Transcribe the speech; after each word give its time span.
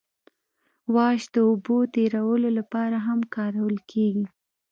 واش 0.95 1.21
د 1.33 1.35
اوبو 1.49 1.77
تیرولو 1.95 2.49
لپاره 2.59 2.97
هم 3.07 3.19
کارول 3.35 3.75
کیږي 3.91 4.25